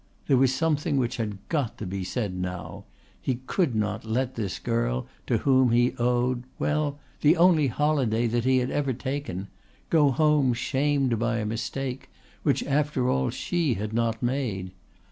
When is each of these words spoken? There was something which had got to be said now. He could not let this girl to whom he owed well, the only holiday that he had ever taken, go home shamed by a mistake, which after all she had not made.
There 0.25 0.35
was 0.37 0.51
something 0.51 0.97
which 0.97 1.17
had 1.17 1.37
got 1.47 1.77
to 1.77 1.85
be 1.85 2.03
said 2.03 2.33
now. 2.35 2.85
He 3.21 3.35
could 3.45 3.75
not 3.75 4.03
let 4.03 4.33
this 4.33 4.57
girl 4.57 5.05
to 5.27 5.37
whom 5.37 5.69
he 5.69 5.93
owed 5.99 6.45
well, 6.57 6.97
the 7.19 7.37
only 7.37 7.67
holiday 7.67 8.25
that 8.25 8.43
he 8.43 8.57
had 8.57 8.71
ever 8.71 8.93
taken, 8.93 9.47
go 9.91 10.09
home 10.09 10.55
shamed 10.55 11.19
by 11.19 11.37
a 11.37 11.45
mistake, 11.45 12.09
which 12.41 12.63
after 12.63 13.11
all 13.11 13.29
she 13.29 13.75
had 13.75 13.93
not 13.93 14.23
made. 14.23 14.71